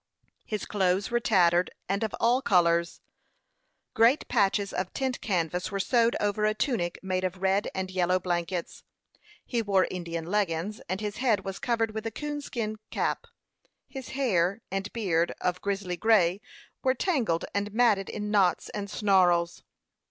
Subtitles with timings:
[0.47, 3.01] His clothes were tattered, and of all colors.
[3.93, 8.17] Great patches of tent canvas were sewed over a tunic made of red and yellow
[8.19, 8.83] blankets.
[9.45, 13.27] He wore Indian leggins, and his head was covered with a coon skin cap.
[13.87, 16.41] His hair and beard, of grizzly gray,
[16.81, 19.61] were tangled and matted in knots and snarls.